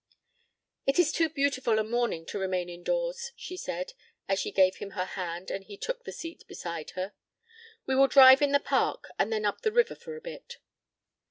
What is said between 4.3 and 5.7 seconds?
she gave him her hand and